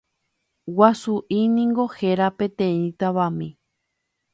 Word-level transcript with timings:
Guasu'y 0.79 1.39
niko 1.55 1.85
héra 2.01 2.27
peteĩ 2.37 2.85
tavami. 2.99 3.49